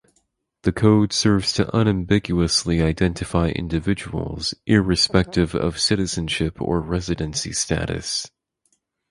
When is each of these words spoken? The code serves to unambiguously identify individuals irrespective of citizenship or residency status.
The 0.63 0.71
code 0.71 1.13
serves 1.13 1.53
to 1.53 1.77
unambiguously 1.77 2.81
identify 2.81 3.49
individuals 3.49 4.55
irrespective 4.65 5.53
of 5.53 5.79
citizenship 5.79 6.59
or 6.59 6.81
residency 6.81 7.51
status. 7.53 8.31